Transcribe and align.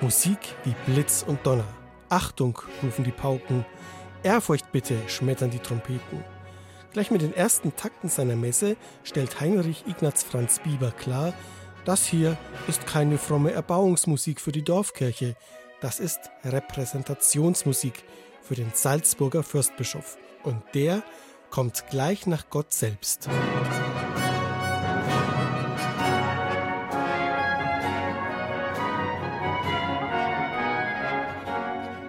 Musik 0.00 0.38
wie 0.64 0.74
Blitz 0.86 1.24
und 1.26 1.44
Donner. 1.44 1.66
Achtung, 2.08 2.58
rufen 2.82 3.04
die 3.04 3.10
Pauken. 3.10 3.66
Ehrfurcht 4.22 4.70
bitte, 4.70 4.96
schmettern 5.08 5.50
die 5.50 5.58
Trompeten. 5.58 6.24
Gleich 6.92 7.10
mit 7.10 7.20
den 7.20 7.34
ersten 7.34 7.74
Takten 7.74 8.08
seiner 8.08 8.36
Messe 8.36 8.76
stellt 9.02 9.40
Heinrich 9.40 9.86
Ignaz 9.86 10.22
Franz 10.22 10.60
Bieber 10.60 10.92
klar, 10.92 11.34
das 11.84 12.06
hier 12.06 12.36
ist 12.68 12.86
keine 12.86 13.18
fromme 13.18 13.52
Erbauungsmusik 13.52 14.40
für 14.40 14.52
die 14.52 14.64
Dorfkirche, 14.64 15.36
das 15.80 16.00
ist 16.00 16.20
Repräsentationsmusik 16.44 18.04
für 18.42 18.54
den 18.54 18.70
Salzburger 18.74 19.42
Fürstbischof. 19.42 20.16
Und 20.44 20.62
der 20.74 21.02
kommt 21.50 21.84
gleich 21.90 22.26
nach 22.26 22.50
Gott 22.50 22.72
selbst. 22.72 23.28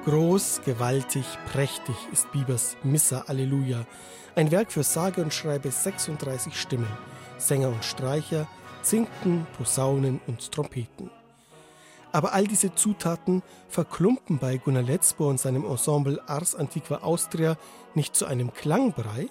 Groß, 0.09 0.62
gewaltig, 0.66 1.23
prächtig 1.52 1.95
ist 2.12 2.31
Biebers 2.31 2.77
Missa 2.81 3.26
Alleluja, 3.27 3.86
ein 4.35 4.49
Werk 4.49 4.72
für 4.72 4.82
sage 4.82 5.22
und 5.22 5.32
schreibe 5.32 5.70
36 5.70 6.59
Stimmen, 6.59 6.90
Sänger 7.38 7.68
und 7.68 7.85
Streicher, 7.85 8.48
Zinken, 8.82 9.45
Posaunen 9.55 10.20
und 10.26 10.52
Trompeten. 10.52 11.12
Aber 12.12 12.34
all 12.34 12.48
diese 12.48 12.73
Zutaten 12.73 13.44
verklumpen 13.68 14.40
bei 14.40 14.58
Gunnar 14.58 14.82
Letzbohr 14.82 15.30
und 15.30 15.40
seinem 15.40 15.63
Ensemble 15.63 16.27
Ars 16.27 16.55
Antiqua 16.55 17.04
Austria 17.04 17.55
nicht 17.94 18.16
zu 18.16 18.26
einem 18.26 18.52
Klangbrei, 18.52 19.27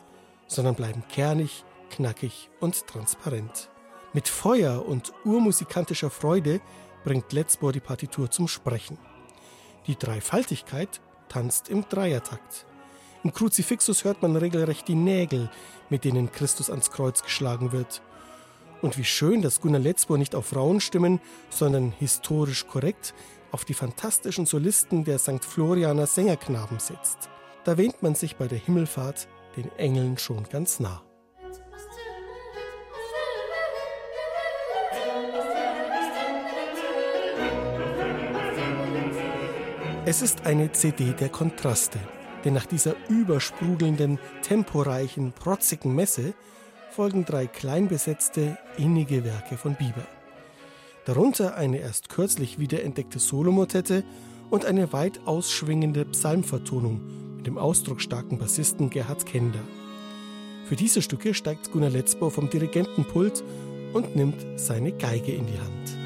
sondern 0.46 0.76
bleiben 0.76 1.02
kernig, 1.08 1.64
knackig 1.90 2.50
und 2.60 2.86
transparent. 2.86 3.68
Mit 4.12 4.28
Feuer 4.28 4.86
und 4.86 5.12
urmusikantischer 5.24 6.10
Freude 6.10 6.60
bringt 7.02 7.32
Letzbohr 7.32 7.72
die 7.72 7.80
Partitur 7.80 8.30
zum 8.30 8.46
Sprechen. 8.46 8.96
Die 9.88 9.96
Dreifaltigkeit 9.96 11.00
tanzt 11.28 11.68
im 11.70 11.88
Dreiertakt. 11.88 12.66
Im 13.24 13.32
Kruzifixus 13.32 14.04
hört 14.04 14.22
man 14.22 14.36
regelrecht 14.36 14.86
die 14.86 14.94
Nägel, 14.94 15.50
mit 15.88 16.04
denen 16.04 16.30
Christus 16.30 16.70
ans 16.70 16.90
Kreuz 16.90 17.22
geschlagen 17.22 17.72
wird. 17.72 18.02
Und 18.82 18.96
wie 18.96 19.04
schön, 19.04 19.42
dass 19.42 19.60
Gunnar 19.60 19.80
Letzbohr 19.80 20.18
nicht 20.18 20.34
auf 20.34 20.46
Frauenstimmen, 20.46 21.20
sondern 21.50 21.90
historisch 21.90 22.66
korrekt 22.66 23.14
auf 23.50 23.64
die 23.64 23.74
fantastischen 23.74 24.46
Solisten 24.46 25.04
der 25.04 25.18
St. 25.18 25.44
Florianer 25.44 26.06
Sängerknaben 26.06 26.78
setzt. 26.78 27.30
Da 27.64 27.76
wähnt 27.78 28.02
man 28.02 28.14
sich 28.14 28.36
bei 28.36 28.46
der 28.46 28.58
Himmelfahrt 28.58 29.26
den 29.56 29.70
Engeln 29.78 30.18
schon 30.18 30.44
ganz 30.44 30.80
nah. 30.80 31.02
Es 40.10 40.22
ist 40.22 40.46
eine 40.46 40.72
CD 40.72 41.12
der 41.12 41.28
Kontraste, 41.28 41.98
denn 42.42 42.54
nach 42.54 42.64
dieser 42.64 42.94
übersprudelnden, 43.10 44.18
temporeichen, 44.40 45.32
protzigen 45.32 45.94
Messe 45.94 46.32
folgen 46.92 47.26
drei 47.26 47.46
kleinbesetzte, 47.46 48.56
innige 48.78 49.22
Werke 49.26 49.58
von 49.58 49.74
Bieber. 49.74 50.06
Darunter 51.04 51.56
eine 51.56 51.80
erst 51.80 52.08
kürzlich 52.08 52.58
wiederentdeckte 52.58 53.18
Solomotette 53.18 54.02
und 54.48 54.64
eine 54.64 54.94
weit 54.94 55.20
ausschwingende 55.26 56.06
Psalmvertonung 56.06 57.36
mit 57.36 57.46
dem 57.46 57.58
ausdrucksstarken 57.58 58.38
Bassisten 58.38 58.88
Gerhard 58.88 59.26
Kender. 59.26 59.60
Für 60.64 60.76
diese 60.76 61.02
Stücke 61.02 61.34
steigt 61.34 61.70
Gunnar 61.70 61.90
Letzbau 61.90 62.30
vom 62.30 62.48
Dirigentenpult 62.48 63.44
und 63.92 64.16
nimmt 64.16 64.58
seine 64.58 64.92
Geige 64.92 65.32
in 65.32 65.44
die 65.44 65.58
Hand. 65.58 65.97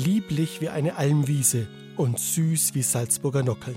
Lieblich 0.00 0.60
wie 0.60 0.70
eine 0.70 0.96
Almwiese 0.96 1.68
und 1.96 2.18
süß 2.18 2.74
wie 2.74 2.82
Salzburger 2.82 3.42
Nockeln. 3.42 3.76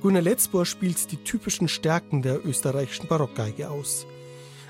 Gunnar 0.00 0.22
Letzbohr 0.22 0.64
spielt 0.64 1.10
die 1.10 1.16
typischen 1.18 1.68
Stärken 1.68 2.22
der 2.22 2.46
österreichischen 2.46 3.08
Barockgeige 3.08 3.68
aus. 3.68 4.06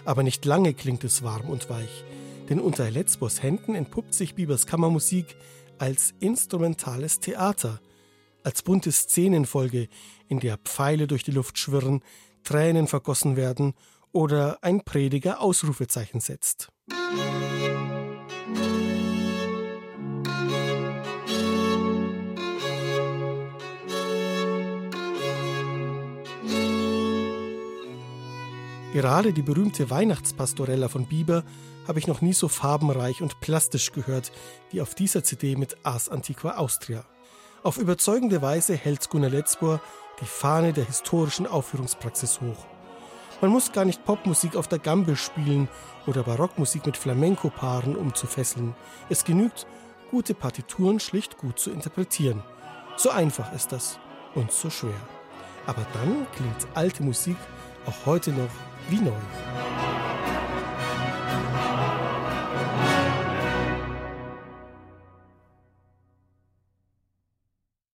Aber 0.05 0.23
nicht 0.23 0.45
lange 0.45 0.73
klingt 0.73 1.05
es 1.05 1.23
warm 1.23 1.51
und 1.51 1.69
weich, 1.69 2.05
denn 2.49 2.61
unter 2.61 2.91
Letzbohrs 2.91 3.43
Händen 3.43 3.75
entpuppt 3.75 4.15
sich 4.15 4.35
Biebers 4.35 4.67
Kammermusik 4.67 5.37
als 5.79 6.15
instrumentales 6.19 7.21
Theater, 7.21 7.79
als 8.43 8.63
bunte 8.63 8.91
Szenenfolge, 8.91 9.89
in 10.29 10.41
der 10.41 10.57
Pfeile 10.57 11.07
durch 11.07 11.25
die 11.25 11.33
Luft 11.33 11.59
schwirren, 11.59 12.03
Tränen 12.43 12.87
vergossen 12.87 13.37
werden 13.37 13.75
oder 14.13 14.59
ein 14.63 14.81
Prediger 14.83 15.41
Ausrufezeichen 15.41 16.21
setzt. 16.21 16.69
Gerade 28.93 29.33
die 29.33 29.43
berühmte 29.43 29.89
Weihnachtspastorella 29.89 30.89
von 30.89 31.07
Bieber 31.07 31.45
habe 31.87 32.01
ich 32.01 32.09
noch 32.09 32.23
nie 32.23 32.33
so 32.33 32.49
farbenreich 32.49 33.23
und 33.23 33.39
plastisch 33.39 33.93
gehört 33.93 34.33
wie 34.71 34.81
auf 34.81 34.97
dieser 34.97 35.23
CD 35.23 35.55
mit 35.55 35.77
Ars 35.85 36.09
Antiqua 36.09 36.57
Austria. 36.57 37.05
Auf 37.63 37.79
überzeugende 37.79 38.43
Weise 38.43 38.75
hält 38.75 39.09
Gunnar 39.09 39.31
Letzbohr 39.31 39.81
die 40.21 40.27
Fahne 40.27 40.73
der 40.73 40.87
historischen 40.87 41.47
Aufführungspraxis 41.47 42.41
hoch. 42.41 42.67
Man 43.41 43.53
muss 43.53 43.71
gar 43.71 43.85
nicht 43.85 44.05
Popmusik 44.05 44.57
auf 44.57 44.67
der 44.67 44.81
Gambe 44.81 45.15
spielen 45.15 45.69
oder 46.09 46.25
Barockmusik 46.25 46.85
mit 46.85 46.97
Flamenco-Paaren, 46.97 47.95
um 47.95 48.13
zu 48.17 48.27
fesseln. 48.27 48.75
Es 49.09 49.25
genügt, 49.25 49.69
gute 50.11 50.35
Partituren 50.35 50.99
schlicht 50.99 51.39
gut 51.39 51.61
zu 51.61 51.71
interpretieren. 51.71 52.43
So 52.97 53.11
einfach 53.11 53.53
ist 53.53 53.71
das 53.71 54.01
und 54.35 54.51
so 54.51 54.69
schwer. 54.69 55.01
Aber 55.67 55.87
dann 55.95 56.27
klingt 56.35 56.67
alte 56.75 57.05
Musik 57.05 57.37
auch 57.87 58.07
heute 58.07 58.31
noch 58.33 58.51
wie 58.89 59.01
neu. 59.01 59.13